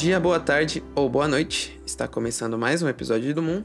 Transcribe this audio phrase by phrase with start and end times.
[0.00, 1.78] dia, boa tarde ou boa noite.
[1.84, 3.62] Está começando mais um episódio do Moon.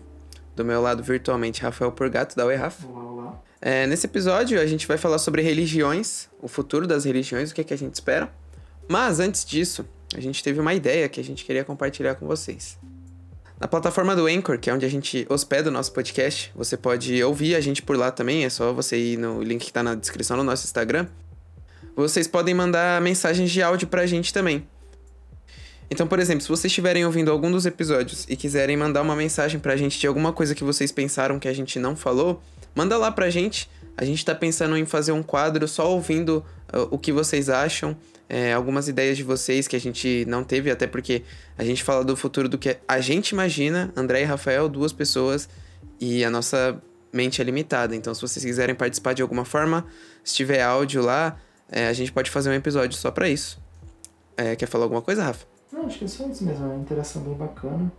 [0.54, 2.86] Do meu lado, virtualmente, Rafael Porgato, da Oi Rafa.
[2.86, 3.42] Olá, olá.
[3.62, 7.62] É, nesse episódio, a gente vai falar sobre religiões, o futuro das religiões, o que,
[7.62, 8.30] é que a gente espera.
[8.86, 12.78] Mas antes disso, a gente teve uma ideia que a gente queria compartilhar com vocês.
[13.58, 17.24] Na plataforma do Anchor, que é onde a gente hospeda o nosso podcast, você pode
[17.24, 19.96] ouvir a gente por lá também, é só você ir no link que está na
[19.96, 21.08] descrição no nosso Instagram.
[21.96, 24.68] Vocês podem mandar mensagens de áudio pra gente também.
[25.90, 29.60] Então, por exemplo, se vocês estiverem ouvindo algum dos episódios e quiserem mandar uma mensagem
[29.60, 32.42] pra gente de alguma coisa que vocês pensaram que a gente não falou,
[32.74, 33.70] manda lá pra gente.
[33.98, 37.96] A gente tá pensando em fazer um quadro só ouvindo uh, o que vocês acham,
[38.28, 41.24] é, algumas ideias de vocês que a gente não teve, até porque
[41.58, 45.48] a gente fala do futuro do que a gente imagina, André e Rafael, duas pessoas,
[46.00, 46.82] e a nossa
[47.14, 47.96] mente é limitada.
[47.96, 49.86] Então, se vocês quiserem participar de alguma forma,
[50.24, 51.40] se tiver áudio lá,
[51.72, 53.64] é, a gente pode fazer um episódio só pra isso.
[54.36, 55.55] É, quer falar alguma coisa, Rafa?
[55.76, 57.92] Não, acho que é só isso mesmo, é uma interação bem bacana.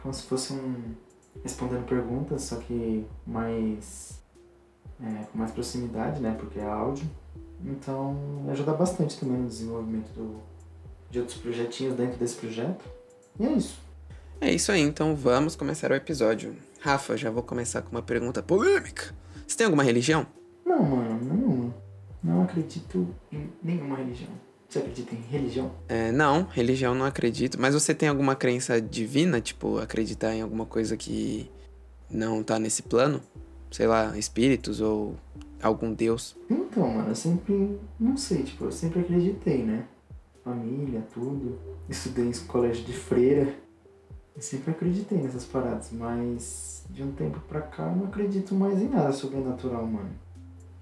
[0.00, 0.94] Como se fosse um.
[1.42, 4.18] respondendo perguntas, só que mais.
[4.98, 6.34] É, com mais proximidade, né?
[6.40, 7.06] Porque é áudio.
[7.62, 8.16] Então
[8.50, 10.40] ajuda bastante também no desenvolvimento do,
[11.10, 12.82] de outros projetinhos dentro desse projeto.
[13.38, 13.78] E é isso.
[14.40, 16.56] É isso aí, então vamos começar o episódio.
[16.80, 19.14] Rafa, já vou começar com uma pergunta polêmica.
[19.46, 20.26] Você tem alguma religião?
[20.64, 21.74] Não, mano, nenhuma.
[22.22, 24.47] Não acredito em nenhuma religião.
[24.68, 25.70] Você acredita em religião?
[25.88, 27.58] É, não, religião não acredito.
[27.58, 29.40] Mas você tem alguma crença divina?
[29.40, 31.50] Tipo, acreditar em alguma coisa que
[32.10, 33.22] não tá nesse plano?
[33.70, 35.16] Sei lá, espíritos ou
[35.62, 36.36] algum deus?
[36.50, 37.78] Então, mano, eu sempre.
[37.98, 39.86] Não sei, tipo, eu sempre acreditei, né?
[40.44, 41.58] Família, tudo.
[41.88, 43.54] Estudei em colégio de freira.
[44.36, 48.80] Eu sempre acreditei nessas paradas, mas de um tempo pra cá eu não acredito mais
[48.80, 50.10] em nada sobrenatural, mano.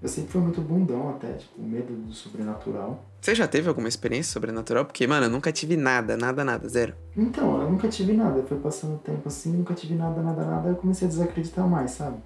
[0.01, 3.03] Eu sempre fui muito bundão até, tipo, medo do sobrenatural.
[3.19, 4.85] Você já teve alguma experiência sobrenatural?
[4.85, 6.93] Porque, mano, eu nunca tive nada, nada, nada, zero.
[7.15, 8.43] Então, eu nunca tive nada.
[8.43, 10.69] Foi passando o tempo assim, nunca tive nada, nada, nada.
[10.69, 12.17] Eu comecei a desacreditar mais, sabe?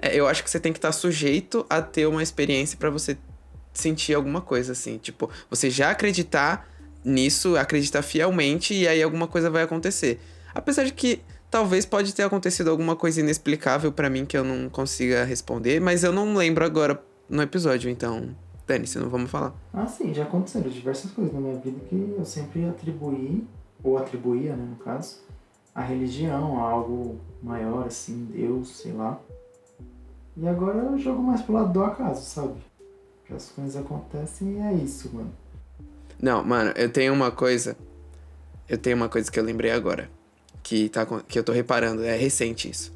[0.00, 3.16] É, eu acho que você tem que estar sujeito a ter uma experiência pra você
[3.72, 4.98] sentir alguma coisa, assim.
[4.98, 6.68] Tipo, você já acreditar
[7.04, 10.20] nisso, acreditar fielmente, e aí alguma coisa vai acontecer.
[10.52, 14.68] Apesar de que talvez pode ter acontecido alguma coisa inexplicável pra mim que eu não
[14.68, 17.00] consiga responder, mas eu não lembro agora
[17.32, 18.36] no episódio, então.
[18.64, 19.52] Dane-se, não vamos falar.
[19.72, 23.44] Ah, sim, já aconteceram diversas coisas na minha vida que eu sempre atribuí,
[23.82, 25.16] ou atribuía, né, no caso,
[25.74, 29.18] a religião, a algo maior, assim, Deus, sei lá.
[30.36, 32.54] E agora eu jogo mais pro lado do acaso, sabe?
[33.26, 35.32] Que as coisas acontecem e é isso, mano.
[36.20, 37.76] Não, mano, eu tenho uma coisa.
[38.68, 40.08] Eu tenho uma coisa que eu lembrei agora.
[40.62, 42.92] Que, tá, que eu tô reparando, é recente isso.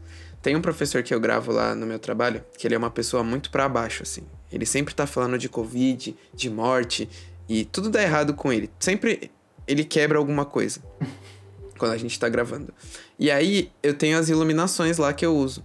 [0.47, 3.25] Tem um professor que eu gravo lá no meu trabalho, que ele é uma pessoa
[3.25, 4.23] muito pra baixo, assim.
[4.53, 7.09] Ele sempre tá falando de Covid, de morte,
[7.49, 8.71] e tudo dá errado com ele.
[8.79, 9.33] Sempre
[9.67, 10.81] ele quebra alguma coisa
[11.77, 12.73] quando a gente tá gravando.
[13.19, 15.65] E aí eu tenho as iluminações lá que eu uso.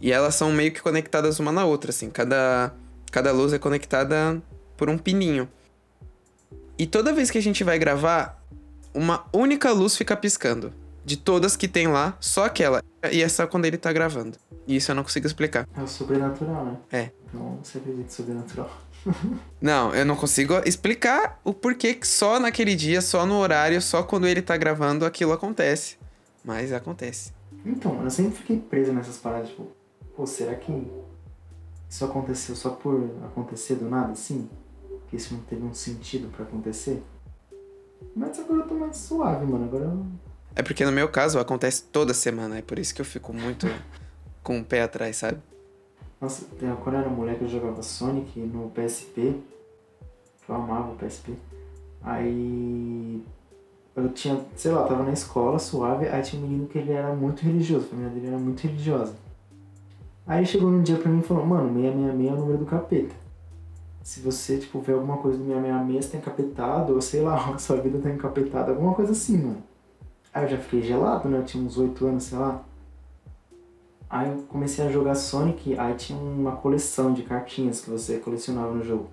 [0.00, 2.08] E elas são meio que conectadas uma na outra, assim.
[2.08, 2.72] Cada,
[3.10, 4.40] cada luz é conectada
[4.76, 5.48] por um pininho.
[6.78, 8.40] E toda vez que a gente vai gravar,
[8.94, 10.72] uma única luz fica piscando.
[11.04, 12.80] De todas que tem lá, só aquela.
[13.12, 14.38] E é só quando ele tá gravando.
[14.66, 15.68] E isso eu não consigo explicar.
[15.76, 16.76] É o sobrenatural, né?
[16.92, 17.10] É.
[17.28, 18.70] Então você acredita em sobrenatural.
[19.60, 24.02] Não, eu não consigo explicar o porquê que só naquele dia, só no horário, só
[24.02, 25.98] quando ele tá gravando aquilo acontece.
[26.42, 27.32] Mas acontece.
[27.66, 29.68] Então, eu sempre fiquei preso nessas paradas, tipo,
[30.16, 30.86] pô, será que
[31.88, 34.48] isso aconteceu só por acontecer do nada, assim?
[35.08, 37.02] Que isso não teve um sentido pra acontecer?
[38.14, 39.64] Mas agora eu tô mais suave, mano.
[39.64, 40.06] Agora eu
[40.56, 43.66] É porque no meu caso acontece toda semana, é por isso que eu fico muito
[44.42, 45.38] com o pé atrás, sabe?
[46.20, 46.46] Nossa,
[46.82, 49.40] quando eu era moleque eu jogava Sonic no PSP.
[50.48, 51.32] Eu amava o PSP.
[52.02, 53.22] Aí
[53.96, 57.14] eu tinha, sei lá, tava na escola suave, aí tinha um menino que ele era
[57.14, 59.14] muito religioso, a família dele era muito religiosa.
[60.26, 63.14] Aí chegou um dia pra mim e falou, mano, 666 é o número do capeta.
[64.02, 67.76] Se você, tipo, ver alguma coisa do 666, você tá encapetado, ou sei lá, sua
[67.76, 69.62] vida tá encapetada, alguma coisa assim, mano.
[70.34, 71.38] Aí eu já fiquei gelado, né?
[71.38, 72.60] Eu tinha uns 8 anos, sei lá.
[74.10, 78.74] Aí eu comecei a jogar Sonic, aí tinha uma coleção de cartinhas que você colecionava
[78.74, 79.08] no jogo.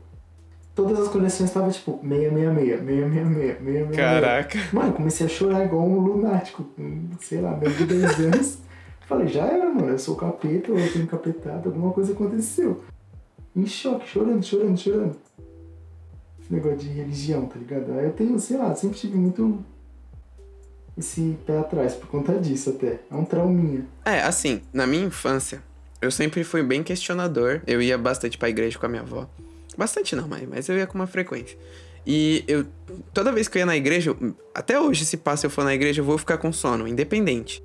[0.73, 3.95] Todas as coleções estavam tipo 666, 666, 666.
[3.95, 4.59] Caraca.
[4.73, 8.57] Mano, comecei a chorar igual um lunático, com, sei lá, menos de 10 anos.
[9.01, 12.81] Falei, já era, mano, eu sou capeta, eu tô encapetado, alguma coisa aconteceu.
[13.55, 15.15] Em choque, chorando, chorando, chorando.
[16.41, 17.91] Esse negócio de religião, tá ligado?
[17.91, 19.63] Aí eu tenho, sei lá, sempre tive muito
[20.97, 22.99] esse pé atrás por conta disso até.
[23.09, 23.85] É um trauminha.
[24.05, 25.61] É, assim, na minha infância,
[26.01, 27.61] eu sempre fui bem questionador.
[27.65, 29.29] Eu ia bastante pra igreja com a minha avó.
[29.77, 31.57] Bastante não, mas, mas eu ia com uma frequência.
[32.05, 32.65] E eu,
[33.13, 34.15] toda vez que eu ia na igreja,
[34.53, 37.63] até hoje, se passa eu for na igreja, eu vou ficar com sono, independente.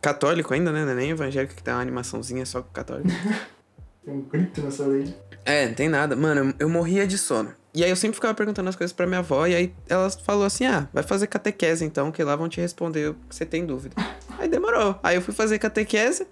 [0.00, 0.84] Católico ainda, né?
[0.84, 3.08] Não é nem evangélico que tem uma animaçãozinha só com católico.
[4.04, 5.12] Tem um grito nessa orelha.
[5.44, 6.14] É, não tem nada.
[6.14, 7.52] Mano, eu, eu morria de sono.
[7.76, 10.46] E aí eu sempre ficava perguntando as coisas pra minha avó, e aí ela falou
[10.46, 13.66] assim: ah, vai fazer catequese então, que lá vão te responder o que você tem
[13.66, 13.94] dúvida.
[14.38, 14.98] aí demorou.
[15.02, 16.26] Aí eu fui fazer catequese,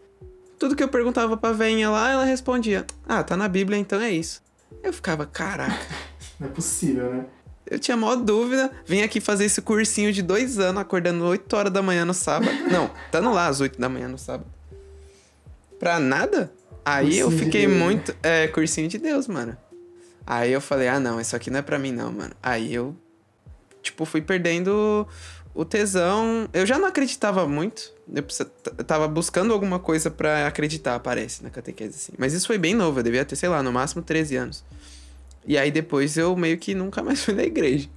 [0.58, 4.10] tudo que eu perguntava pra veinha lá, ela respondia: ah, tá na Bíblia, então é
[4.10, 4.42] isso.
[4.82, 5.86] Eu ficava, caraca.
[6.40, 7.26] Não é possível, né?
[7.70, 11.72] Eu tinha maior dúvida, vim aqui fazer esse cursinho de dois anos, acordando 8 horas
[11.72, 12.50] da manhã no sábado.
[12.72, 14.50] Não, estando lá às 8 da manhã no sábado.
[15.78, 16.50] Pra nada?
[16.84, 17.84] Aí eu Cursinho de fiquei Deus, né?
[17.84, 18.16] muito.
[18.22, 19.56] É, cursinho de Deus, mano.
[20.26, 22.34] Aí eu falei, ah, não, isso aqui não é pra mim, não, mano.
[22.42, 22.96] Aí eu,
[23.82, 25.06] tipo, fui perdendo
[25.54, 26.48] o tesão.
[26.52, 27.92] Eu já não acreditava muito.
[28.12, 28.22] Eu,
[28.84, 32.12] tava buscando alguma coisa pra acreditar, parece, na catequese, assim.
[32.18, 34.64] Mas isso foi bem novo, eu devia ter, sei lá, no máximo 13 anos.
[35.46, 37.88] E aí depois eu meio que nunca mais fui na igreja.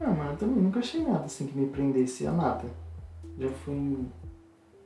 [0.00, 2.64] Ah, mano, eu também nunca achei nada assim que me prendesse a nada.
[3.38, 4.12] Já fui em,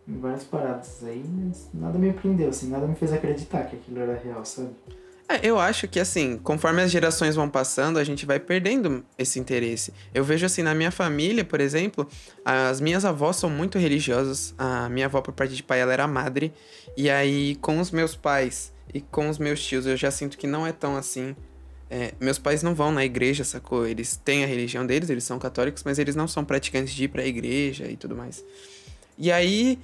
[0.08, 4.00] em várias paradas aí, mas nada me prendeu, assim, nada me fez acreditar que aquilo
[4.00, 4.70] era real, sabe?
[5.30, 9.38] É, eu acho que assim, conforme as gerações vão passando, a gente vai perdendo esse
[9.38, 9.94] interesse.
[10.12, 12.08] Eu vejo assim, na minha família, por exemplo,
[12.44, 14.52] as minhas avós são muito religiosas.
[14.58, 16.52] A minha avó, por parte de pai, ela era madre.
[16.96, 20.48] E aí, com os meus pais e com os meus tios, eu já sinto que
[20.48, 21.36] não é tão assim.
[21.88, 23.86] É, meus pais não vão na igreja, sacou?
[23.86, 27.08] Eles têm a religião deles, eles são católicos, mas eles não são praticantes de ir
[27.08, 28.44] pra igreja e tudo mais.
[29.16, 29.78] E aí,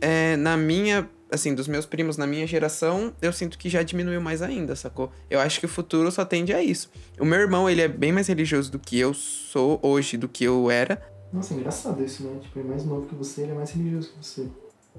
[0.00, 4.20] é, na minha, assim, dos meus primos na minha geração, eu sinto que já diminuiu
[4.20, 5.12] mais ainda, sacou?
[5.30, 6.90] Eu acho que o futuro só tende a isso.
[7.18, 10.44] O meu irmão, ele é bem mais religioso do que eu sou hoje, do que
[10.44, 11.00] eu era.
[11.32, 12.38] Nossa, engraçado isso, né?
[12.40, 14.46] Tipo, ele é mais novo que você, ele é mais religioso que você.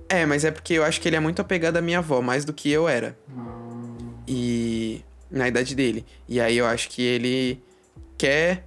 [0.08, 2.46] É, mas é porque eu acho que ele é muito apegado à minha avó, mais
[2.46, 3.18] do que eu era.
[3.36, 3.96] Ah,
[4.28, 6.06] E na idade dele.
[6.28, 7.62] E aí eu acho que ele
[8.18, 8.66] quer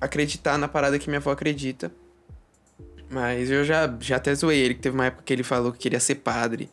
[0.00, 1.92] acreditar na parada que minha avó acredita.
[3.12, 5.78] Mas eu já, já até zoei ele, que teve uma época que ele falou que
[5.78, 6.70] queria ser padre.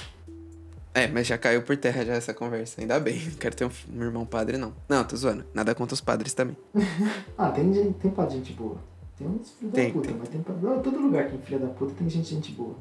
[0.94, 2.80] é, mas já caiu por terra já essa conversa.
[2.80, 3.22] Ainda bem.
[3.26, 4.72] Não quero ter um, um irmão padre, não.
[4.88, 5.44] Não, tô zoando.
[5.52, 6.56] Nada contra os padres também.
[7.36, 8.78] ah tem, gente, tem padre gente boa.
[9.18, 10.16] Tem uns filhos da puta, tem.
[10.18, 10.42] mas tem.
[10.42, 12.76] Todo lugar que tem filha da puta tem gente, gente boa.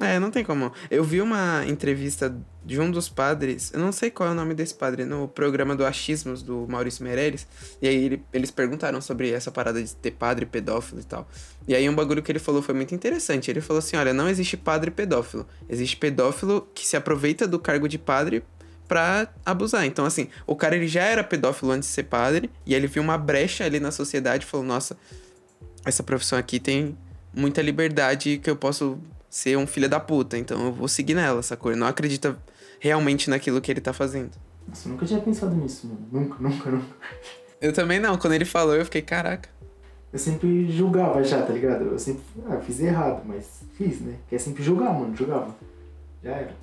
[0.00, 0.72] É, não tem como.
[0.90, 4.52] Eu vi uma entrevista de um dos padres, eu não sei qual é o nome
[4.52, 7.46] desse padre, no programa do Achismos do Maurício Meirelles.
[7.80, 11.28] E aí ele- eles perguntaram sobre essa parada de ter padre pedófilo e tal.
[11.68, 13.50] E aí um bagulho que ele falou foi muito interessante.
[13.50, 15.46] Ele falou assim: olha, não existe padre pedófilo.
[15.68, 18.42] Existe pedófilo que se aproveita do cargo de padre
[18.88, 19.86] pra abusar.
[19.86, 23.02] Então, assim, o cara ele já era pedófilo antes de ser padre, e ele viu
[23.02, 24.96] uma brecha ali na sociedade e falou: nossa,
[25.84, 26.98] essa profissão aqui tem
[27.32, 28.98] muita liberdade que eu posso
[29.34, 31.72] ser um filho da puta, então eu vou seguir nela, sacou?
[31.72, 32.38] Ele não acredita
[32.78, 34.30] realmente naquilo que ele tá fazendo.
[34.68, 36.06] Nossa, eu nunca tinha pensado nisso, mano.
[36.12, 36.96] Nunca, nunca, nunca.
[37.60, 39.48] Eu também não, quando ele falou, eu fiquei, caraca.
[40.12, 41.82] Eu sempre julgava já, tá ligado?
[41.82, 42.22] Eu sempre.
[42.48, 44.14] Ah, fiz errado, mas fiz, né?
[44.28, 45.16] Que é sempre julgar, mano.
[45.16, 45.52] Julgava.
[46.22, 46.54] Já era.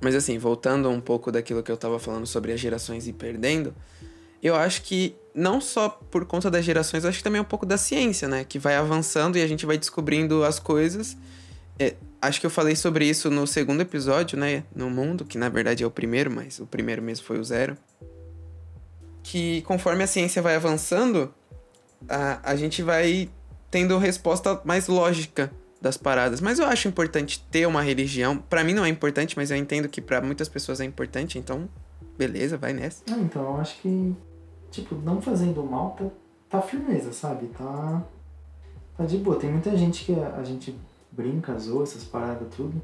[0.00, 3.74] Mas assim, voltando um pouco daquilo que eu tava falando sobre as gerações e perdendo,
[4.40, 7.44] eu acho que não só por conta das gerações, eu acho que também é um
[7.44, 8.44] pouco da ciência, né?
[8.44, 11.16] Que vai avançando e a gente vai descobrindo as coisas.
[11.78, 14.64] É, acho que eu falei sobre isso no segundo episódio, né?
[14.74, 17.76] No mundo, que na verdade é o primeiro, mas o primeiro mesmo foi o zero.
[19.22, 21.32] Que conforme a ciência vai avançando,
[22.08, 23.28] a, a gente vai
[23.70, 25.50] tendo resposta mais lógica
[25.80, 26.40] das paradas.
[26.40, 28.38] Mas eu acho importante ter uma religião.
[28.38, 31.68] Pra mim não é importante, mas eu entendo que pra muitas pessoas é importante, então
[32.16, 33.02] beleza, vai nessa.
[33.10, 34.14] Ah, então eu acho que,
[34.70, 36.06] tipo, não fazendo mal tá,
[36.48, 37.48] tá firmeza, sabe?
[37.48, 38.02] Tá.
[38.96, 39.36] Tá de boa.
[39.36, 40.74] Tem muita gente que a, a gente
[41.14, 42.80] brinca, zoa essas paradas, tudo.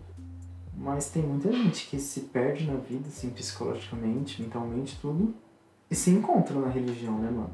[0.77, 5.35] Mas tem muita gente que se perde na vida, assim, psicologicamente, mentalmente, tudo.
[5.91, 7.53] E se encontra na religião, né, mano?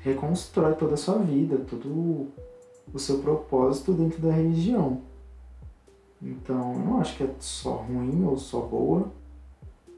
[0.00, 2.28] Reconstrói toda a sua vida, todo
[2.92, 5.02] o seu propósito dentro da religião.
[6.20, 9.12] Então, eu não acho que é só ruim ou só boa.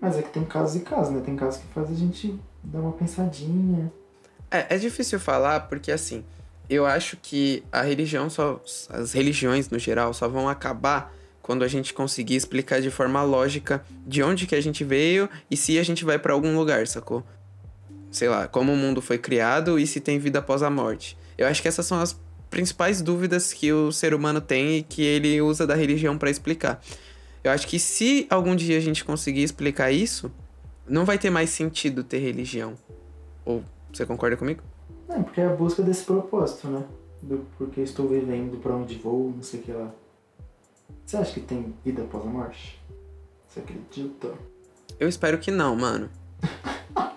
[0.00, 1.20] Mas é que tem casos e casos, né?
[1.24, 3.92] Tem casos que faz a gente dar uma pensadinha.
[4.50, 6.24] É, é difícil falar porque assim,
[6.74, 8.60] eu acho que a religião só.
[8.88, 11.12] As religiões no geral só vão acabar
[11.42, 15.56] quando a gente conseguir explicar de forma lógica de onde que a gente veio e
[15.56, 17.24] se a gente vai pra algum lugar, sacou?
[18.10, 21.18] Sei lá, como o mundo foi criado e se tem vida após a morte.
[21.36, 25.02] Eu acho que essas são as principais dúvidas que o ser humano tem e que
[25.02, 26.80] ele usa da religião pra explicar.
[27.42, 30.30] Eu acho que se algum dia a gente conseguir explicar isso,
[30.86, 32.74] não vai ter mais sentido ter religião.
[33.44, 34.62] Ou você concorda comigo?
[35.12, 36.84] É, porque é a busca desse propósito, né?
[37.20, 39.90] Do porquê estou vivendo, pra onde vou, não sei o que lá.
[41.04, 42.80] Você acha que tem vida após a morte?
[43.48, 44.32] Você acredita?
[44.98, 46.08] Eu espero que não, mano.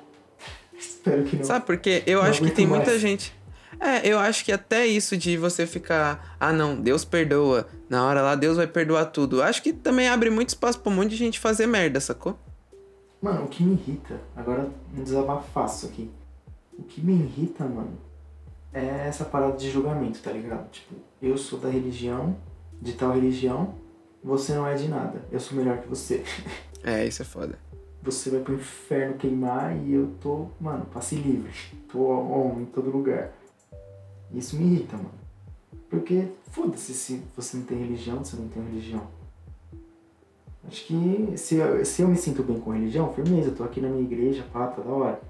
[0.77, 1.43] Espero que não.
[1.43, 3.01] Sabe, porque eu Não acho que tem muita mais.
[3.01, 3.33] gente.
[3.79, 7.67] É, eu acho que até isso de você ficar, ah não, Deus perdoa.
[7.89, 9.41] Na hora lá, Deus vai perdoar tudo.
[9.41, 12.37] Acho que também abre muito espaço pra um monte de gente fazer merda, sacou?
[13.21, 16.09] Mano, o que me irrita, agora um desabafaço aqui.
[16.77, 17.97] O que me irrita, mano,
[18.73, 20.69] é essa parada de julgamento, tá ligado?
[20.69, 22.35] Tipo, eu sou da religião,
[22.81, 23.75] de tal religião,
[24.23, 25.21] você não é de nada.
[25.31, 26.23] Eu sou melhor que você.
[26.87, 27.57] É, isso é foda.
[28.03, 31.51] Você vai pro inferno queimar e eu tô, mano, passe livre.
[31.91, 33.31] Tô on em todo lugar.
[34.31, 35.09] Isso me irrita, mano.
[35.89, 39.07] Porque, foda-se se você não tem religião, se não tem religião.
[40.67, 43.89] Acho que se eu, se eu me sinto bem com religião, firmeza, tô aqui na
[43.89, 45.21] minha igreja, pá, tá da hora.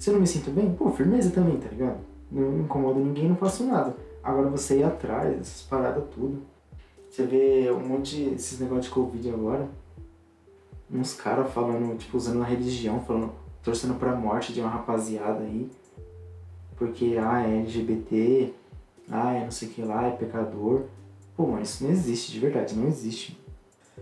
[0.00, 1.98] Se eu não me sinto bem, pô, firmeza também, tá ligado?
[2.32, 3.94] Não incomodo ninguém, não faço nada.
[4.24, 6.42] Agora você ir atrás, essas paradas tudo.
[7.10, 9.68] Você vê um monte de esses negócios de Covid agora.
[10.90, 13.30] Uns caras falando, tipo, usando a religião, falando,
[13.62, 15.70] torcendo pra morte de uma rapaziada aí.
[16.78, 18.54] Porque, ah, é LGBT,
[19.10, 20.84] ah, é não sei o que lá, é pecador.
[21.36, 23.38] Pô, mas isso não existe, de verdade, não existe.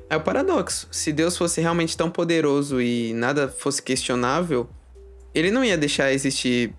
[0.09, 0.87] É o paradoxo.
[0.93, 4.69] Se Deus fosse realmente tão poderoso e nada fosse questionável,
[5.35, 6.75] ele não ia deixar existir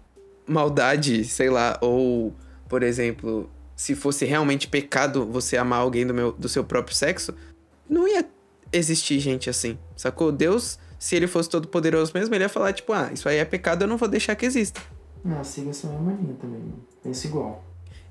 [0.48, 2.34] maldade, sei lá, ou,
[2.68, 7.34] por exemplo, se fosse realmente pecado você amar alguém do, meu, do seu próprio sexo,
[7.90, 8.26] não ia
[8.74, 10.32] existir gente assim, sacou?
[10.32, 13.46] Deus, se ele fosse todo poderoso mesmo, ele ia falar, tipo, ah, isso aí é
[13.46, 14.82] pecado, eu não vou deixar que exista.
[15.24, 16.86] Não, eu sigo essa mesma linha também, mano.
[17.04, 17.64] Penso igual.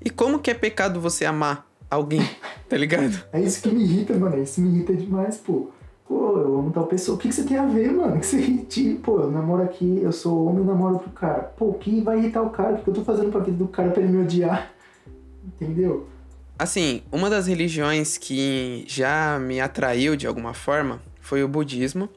[0.03, 2.21] E como que é pecado você amar alguém,
[2.69, 3.23] tá ligado?
[3.33, 4.41] É isso que me irrita, mano.
[4.41, 5.71] Isso me irrita demais, pô.
[6.09, 7.15] Pô, eu amo tal pessoa.
[7.15, 8.17] O que, que você tem a ver, mano?
[8.19, 8.99] Que você irrite?
[9.03, 11.43] Pô, eu namoro aqui, eu sou homem e namoro outro cara.
[11.55, 12.73] Pô, o que vai irritar o cara?
[12.73, 14.73] O que eu tô fazendo pra vida do cara pra ele me odiar?
[15.45, 16.09] Entendeu?
[16.57, 22.09] Assim, uma das religiões que já me atraiu de alguma forma foi o budismo.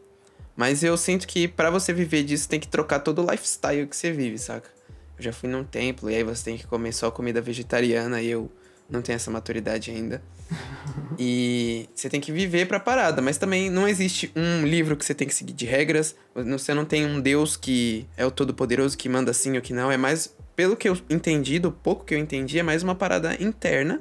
[0.57, 3.97] Mas eu sinto que pra você viver disso tem que trocar todo o lifestyle que
[3.97, 4.71] você vive, saca?
[5.19, 8.31] Eu já fui num templo e aí você tem que comer só comida vegetariana e
[8.31, 8.51] eu
[8.93, 10.23] não tenho essa maturidade ainda.
[11.19, 15.15] E você tem que viver pra parada, mas também não existe um livro que você
[15.15, 16.15] tem que seguir de regras.
[16.35, 19.91] Você não tem um Deus que é o todo-poderoso que manda sim ou que não.
[19.93, 23.35] É mais, pelo que eu entendi, do pouco que eu entendi, é mais uma parada
[23.43, 24.01] interna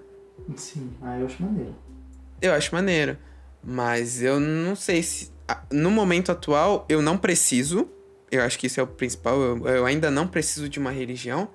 [0.55, 1.75] Sim, aí eu acho maneiro.
[2.41, 3.17] eu acho maneiro.
[3.63, 5.31] Mas eu não sei se.
[5.47, 7.87] ah, No momento atual, eu não preciso.
[8.31, 9.39] Eu acho que isso é o principal.
[9.39, 11.47] Eu, eu ainda não preciso de uma religião.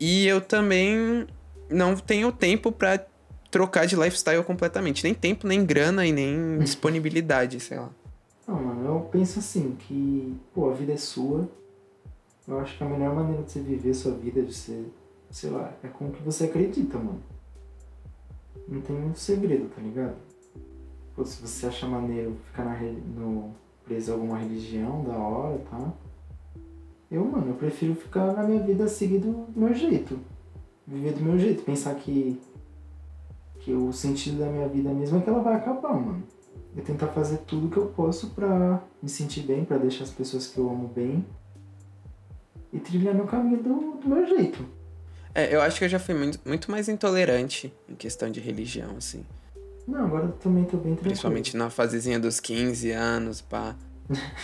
[0.00, 1.26] E eu também
[1.70, 2.98] não tenho tempo pra
[3.50, 5.04] trocar de lifestyle completamente.
[5.04, 7.90] Nem tempo, nem grana e nem disponibilidade, sei lá.
[8.46, 11.48] Não, mano, eu penso assim, que, pô, a vida é sua.
[12.46, 14.84] Eu acho que a melhor maneira de você viver a sua vida, de você,
[15.30, 17.22] sei lá, é com o que você acredita, mano.
[18.66, 20.16] Não tem muito segredo, tá ligado?
[21.14, 25.92] Pô, se você acha maneiro ficar na, no, preso a alguma religião, da hora, tá?
[27.10, 30.18] Eu, mano, eu prefiro ficar na minha vida seguir do meu jeito.
[30.88, 31.62] Viver do meu jeito.
[31.62, 32.40] Pensar que,
[33.60, 36.22] que o sentido da minha vida mesmo é que ela vai acabar, mano.
[36.74, 40.46] E tentar fazer tudo que eu posso pra me sentir bem, pra deixar as pessoas
[40.46, 41.24] que eu amo bem.
[42.72, 44.64] E trilhar meu caminho do, do meu jeito.
[45.34, 48.96] É, eu acho que eu já fui muito, muito mais intolerante em questão de religião,
[48.96, 49.24] assim.
[49.86, 51.02] Não, agora eu também tô bem tranquilo.
[51.02, 53.76] Principalmente na fasezinha dos 15 anos, pá.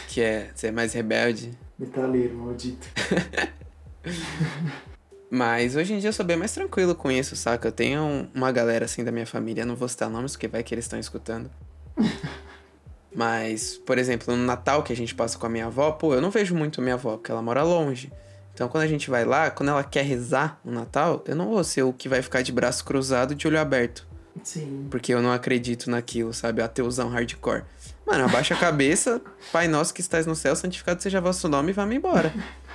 [0.08, 1.52] Que é ser mais rebelde.
[1.78, 2.86] Metaleiro, maldito.
[5.34, 7.66] Mas hoje em dia eu sou bem mais tranquilo com isso, saca?
[7.68, 10.62] Eu tenho um- uma galera assim da minha família, não vou citar nomes, porque vai
[10.62, 11.50] que eles estão escutando.
[13.14, 16.20] Mas, por exemplo, no Natal que a gente passa com a minha avó, pô, eu
[16.20, 18.12] não vejo muito minha avó, porque ela mora longe.
[18.52, 21.64] Então quando a gente vai lá, quando ela quer rezar no Natal, eu não vou
[21.64, 24.06] ser o que vai ficar de braço cruzado de olho aberto.
[24.42, 24.86] Sim.
[24.90, 26.62] Porque eu não acredito naquilo, sabe?
[26.62, 27.62] Ateuzão hardcore.
[28.06, 29.20] Mano, abaixa a cabeça,
[29.52, 32.32] Pai nosso que estás no céu, santificado seja vosso nome e vá-me embora.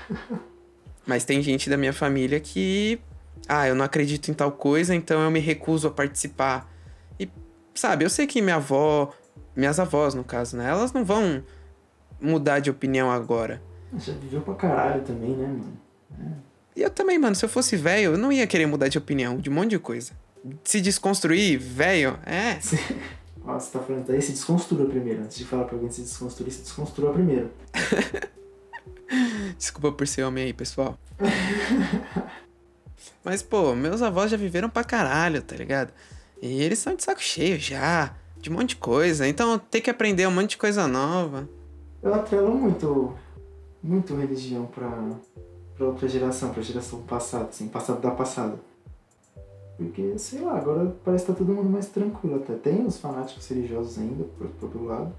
[1.10, 3.02] Mas tem gente da minha família que.
[3.48, 6.72] Ah, eu não acredito em tal coisa, então eu me recuso a participar.
[7.20, 7.28] E,
[7.74, 9.12] sabe, eu sei que minha avó,
[9.56, 10.70] minhas avós, no caso, né?
[10.70, 11.44] Elas não vão
[12.22, 13.60] mudar de opinião agora.
[13.98, 15.80] Já viveu pra caralho também, né, mano?
[16.76, 19.38] E eu também, mano, se eu fosse velho, eu não ia querer mudar de opinião
[19.38, 20.12] de um monte de coisa.
[20.64, 22.60] Se desconstruir, velho, é.
[23.44, 25.24] Ó, você tá falando daí, se desconstrua primeiro.
[25.24, 27.50] Antes de falar pra alguém se desconstruir, se desconstrua primeiro.
[29.60, 30.98] Desculpa por ser homem aí, pessoal.
[33.24, 35.92] Mas, pô, meus avós já viveram pra caralho, tá ligado?
[36.42, 39.28] E eles são de saco cheio já, de um monte de coisa.
[39.28, 41.48] Então tem que aprender um monte de coisa nova.
[42.02, 43.14] Eu atrelo muito,
[43.84, 44.90] muito religião pra,
[45.76, 48.58] pra outra geração, pra geração passada, assim, passado da passada.
[49.76, 52.54] Porque, sei lá, agora parece que tá todo mundo mais tranquilo até.
[52.54, 55.14] Tem os fanáticos religiosos ainda, por todo lado.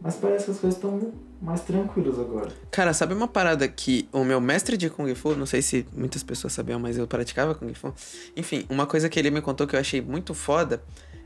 [0.00, 2.50] Mas parece que as coisas estão mais tranquilas agora.
[2.70, 6.22] Cara, sabe uma parada que o meu mestre de Kung Fu, não sei se muitas
[6.22, 7.92] pessoas sabiam, mas eu praticava Kung Fu.
[8.36, 10.82] Enfim, uma coisa que ele me contou que eu achei muito foda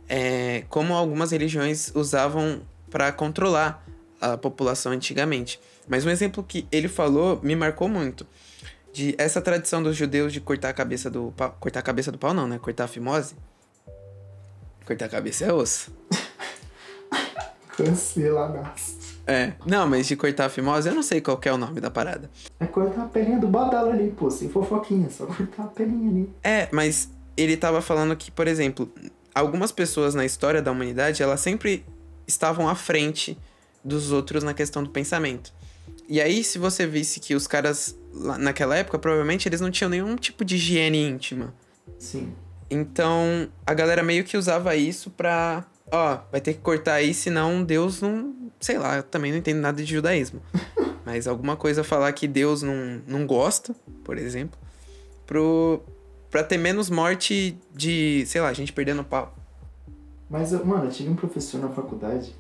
[0.09, 3.85] é como algumas religiões usavam para controlar
[4.21, 5.61] a população antigamente.
[5.89, 8.27] Mas um exemplo que ele falou me marcou muito.
[8.93, 11.57] De essa tradição dos judeus de cortar a cabeça do pau.
[11.61, 12.59] Cortar a cabeça do pau, não, né?
[12.59, 13.35] Cortar a fimose.
[14.85, 15.93] Cortar a cabeça é osso.
[17.85, 19.01] Canceladaço.
[19.27, 19.53] É.
[19.65, 22.31] Não, mas de cortar a fimose, eu não sei qual é o nome da parada.
[22.59, 26.31] É cortar a pelinha do badalo ali, pô, sem fofoquinha, só cortar a pelinha ali.
[26.43, 28.91] É, mas ele tava falando que, por exemplo,
[29.35, 31.85] algumas pessoas na história da humanidade, elas sempre
[32.27, 33.39] estavam à frente
[33.85, 35.53] dos outros na questão do pensamento.
[36.09, 37.97] E aí, se você visse que os caras
[38.39, 41.55] naquela época, provavelmente eles não tinham nenhum tipo de higiene íntima.
[41.99, 42.33] Sim.
[42.71, 45.65] Então, a galera meio que usava isso pra.
[45.93, 48.35] Ó, vai ter que cortar aí, senão Deus não.
[48.61, 50.41] Sei lá, eu também não entendo nada de judaísmo.
[51.05, 54.59] Mas alguma coisa falar que Deus não, não gosta, por exemplo,
[55.27, 55.81] pro,
[56.31, 59.35] pra ter menos morte de, sei lá, gente perdendo pau.
[60.29, 62.35] Mas, mano, eu tive um professor na faculdade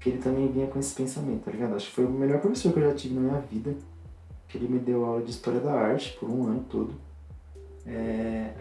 [0.00, 1.74] que ele também vinha com esse pensamento, tá ligado?
[1.74, 3.74] Acho que foi o melhor professor que eu já tive na minha vida.
[4.48, 6.94] Que ele me deu aula de História da Arte por um ano todo.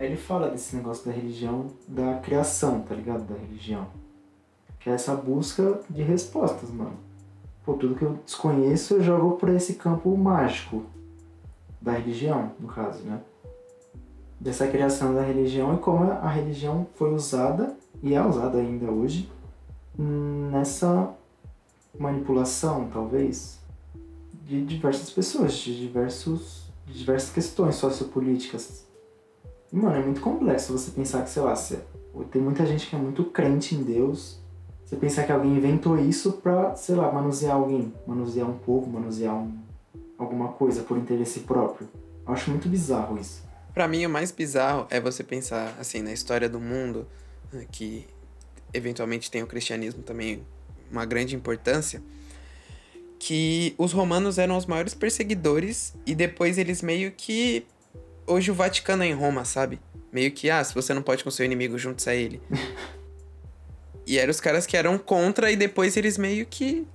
[0.07, 3.27] Ele fala desse negócio da religião, da criação, tá ligado?
[3.27, 3.87] Da religião.
[4.79, 6.95] Que é essa busca de respostas, mano.
[7.65, 10.85] Pô, tudo que eu desconheço eu jogo pra esse campo mágico
[11.81, 13.19] da religião, no caso, né?
[14.39, 19.29] Dessa criação da religião e como a religião foi usada, e é usada ainda hoje,
[19.97, 21.13] nessa
[21.99, 23.59] manipulação, talvez,
[24.45, 28.86] de diversas pessoas, de, diversos, de diversas questões sociopolíticas.
[29.71, 31.53] Mano, é muito complexo você pensar que, sei lá,
[32.31, 34.39] tem muita gente que é muito crente em Deus.
[34.85, 39.35] Você pensar que alguém inventou isso pra, sei lá, manusear alguém, manusear um povo, manusear
[39.35, 39.57] um,
[40.17, 41.89] alguma coisa por interesse próprio.
[42.25, 43.43] Eu acho muito bizarro isso.
[43.73, 47.05] Para mim, o mais bizarro é você pensar, assim, na história do mundo,
[47.71, 48.07] que
[48.73, 50.43] eventualmente tem o cristianismo também
[50.89, 52.01] uma grande importância,
[53.19, 57.65] que os romanos eram os maiores perseguidores e depois eles meio que
[58.27, 59.79] hoje o Vaticano é em Roma, sabe?
[60.11, 62.41] Meio que ah, se você não pode com seu inimigo, junte-se a ele.
[64.05, 66.87] e eram os caras que eram contra e depois eles meio que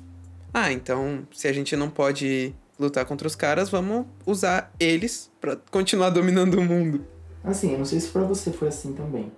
[0.55, 5.57] ah, então se a gente não pode lutar contra os caras, vamos usar eles para
[5.71, 7.07] continuar dominando o mundo.
[7.43, 9.33] Assim, eu não sei se para você foi assim também.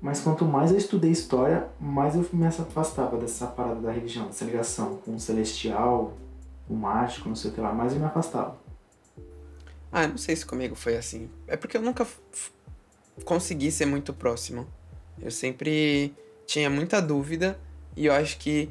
[0.00, 4.44] Mas quanto mais eu estudei história, mais eu me afastava dessa parada da religião, dessa
[4.44, 6.14] ligação com o celestial,
[6.68, 8.56] o mágico, não sei o que lá, mais eu me afastava.
[9.92, 11.28] Ah, não sei se comigo foi assim.
[11.46, 12.06] É porque eu nunca
[13.24, 14.66] consegui ser muito próximo.
[15.20, 16.14] Eu sempre
[16.46, 17.58] tinha muita dúvida
[17.96, 18.70] e eu acho que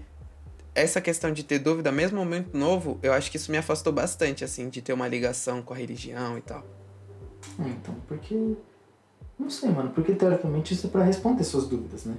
[0.73, 4.43] essa questão de ter dúvida, mesmo muito novo, eu acho que isso me afastou bastante,
[4.43, 6.65] assim, de ter uma ligação com a religião e tal.
[7.59, 8.55] É, então, porque
[9.37, 12.15] não sei, mano, porque teoricamente isso é pra responder suas dúvidas, né?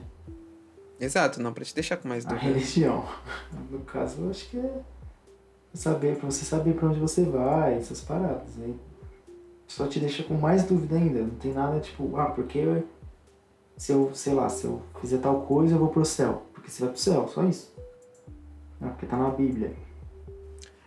[0.99, 2.53] Exato, não pra te deixar com mais A dúvidas.
[2.55, 3.09] religião.
[3.71, 4.81] No caso, eu acho que é
[5.73, 8.49] saber, pra você saber pra onde você vai, essas paradas.
[8.61, 8.75] Aí
[9.71, 11.21] só te deixa com mais dúvida ainda.
[11.21, 12.83] Não tem nada tipo, ah, porque
[13.77, 16.45] se eu, sei lá, se eu fizer tal coisa eu vou pro céu.
[16.53, 17.73] Porque você vai pro céu, só isso.
[18.81, 19.73] Ah, porque tá na Bíblia.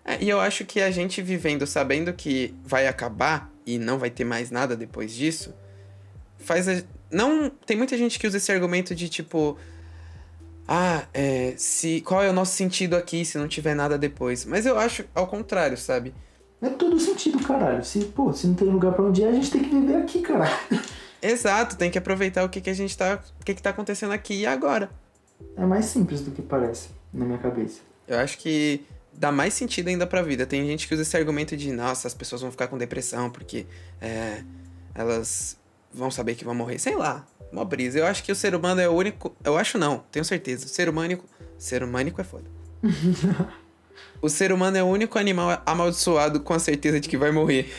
[0.04, 4.10] É, e eu acho que a gente vivendo sabendo que vai acabar e não vai
[4.10, 5.54] ter mais nada depois disso,
[6.38, 6.84] faz a...
[7.10, 9.58] não tem muita gente que usa esse argumento de tipo
[10.68, 14.66] ah é, se qual é o nosso sentido aqui se não tiver nada depois mas
[14.66, 16.14] eu acho ao contrário sabe
[16.64, 17.84] É tudo sentido, caralho.
[17.84, 20.22] Se, pô, se não tem lugar pra onde ir, a gente tem que viver aqui,
[20.22, 20.58] caralho.
[21.22, 24.12] exato tem que aproveitar o que, que a gente tá o que que tá acontecendo
[24.12, 24.90] aqui e agora
[25.56, 27.82] É mais simples do que parece, na minha cabeça.
[28.08, 28.82] eu acho que
[29.14, 32.14] dá mais sentido ainda pra vida tem gente que usa esse argumento de nossa as
[32.14, 33.66] pessoas vão ficar com depressão porque
[34.02, 34.44] é,
[34.96, 35.58] elas
[35.94, 36.80] vão saber que vão morrer.
[36.80, 38.00] Sei lá, uma brisa.
[38.00, 39.36] Eu acho que o ser humano é o único.
[39.44, 40.66] Eu acho não, tenho certeza.
[40.66, 41.24] O ser humano.
[41.58, 42.46] Ser humânico é foda.
[44.24, 47.70] o ser humano é o único animal amaldiçoado com a certeza de que vai morrer.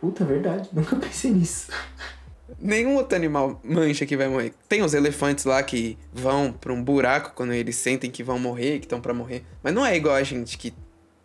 [0.00, 0.66] Puta, verdade.
[0.72, 1.70] Nunca pensei nisso.
[2.58, 4.54] Nenhum outro animal mancha que vai morrer.
[4.66, 8.78] Tem os elefantes lá que vão pra um buraco quando eles sentem que vão morrer,
[8.78, 9.44] que estão para morrer.
[9.62, 10.72] Mas não é igual a gente que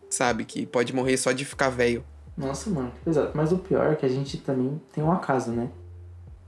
[0.09, 2.03] sabe que pode morrer só de ficar velho.
[2.35, 3.31] Nossa, mano, que pesado.
[3.33, 5.69] Mas o pior é que a gente também tem um acaso, né?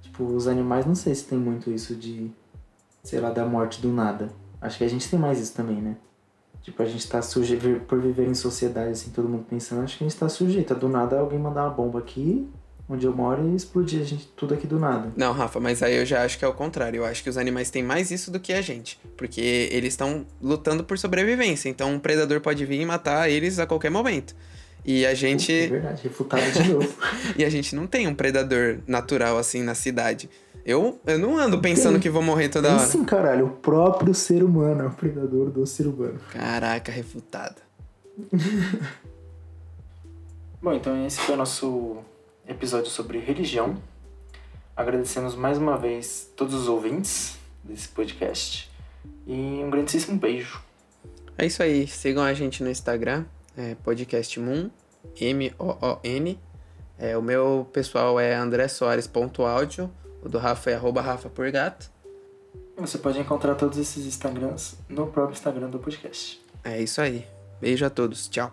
[0.01, 2.29] Tipo, os animais, não sei se tem muito isso de,
[3.01, 4.29] sei lá, da morte do nada.
[4.59, 5.95] Acho que a gente tem mais isso também, né?
[6.63, 10.03] Tipo, a gente tá sujeito, por viver em sociedade, assim, todo mundo pensando, acho que
[10.03, 10.75] a gente tá sujeito.
[10.75, 12.47] Do nada alguém mandar uma bomba aqui
[12.89, 15.11] onde eu moro e explodir a gente tudo aqui do nada.
[15.15, 16.97] Não, Rafa, mas aí eu já acho que é o contrário.
[16.97, 18.99] Eu acho que os animais têm mais isso do que a gente.
[19.17, 21.69] Porque eles estão lutando por sobrevivência.
[21.69, 24.35] Então um predador pode vir e matar eles a qualquer momento.
[24.85, 25.51] E a gente.
[25.51, 26.95] É verdade, refutado de novo.
[27.37, 30.29] e a gente não tem um predador natural assim na cidade.
[30.67, 32.01] Eu, eu não ando pensando Tem.
[32.01, 32.85] que vou morrer toda hora.
[32.85, 36.19] sim, caralho, o próprio ser humano é o predador do ser humano.
[36.29, 37.55] Caraca, refutado.
[40.61, 41.99] Bom, então esse foi o nosso
[42.45, 43.77] episódio sobre religião.
[44.75, 48.69] Agradecemos mais uma vez todos os ouvintes desse podcast.
[49.25, 50.61] E um grandíssimo beijo.
[51.37, 51.87] É isso aí.
[51.87, 53.23] Sigam a gente no Instagram,
[53.55, 54.69] é Podcast Moon,
[55.17, 56.37] M-O-O-N.
[56.99, 59.89] É, o meu pessoal é andressoares.audio.
[60.21, 61.89] O do Rafa é arroba Rafa por gato.
[62.77, 66.39] Você pode encontrar todos esses Instagrams no próprio Instagram do podcast.
[66.63, 67.25] É isso aí.
[67.59, 68.27] Beijo a todos.
[68.27, 68.51] Tchau.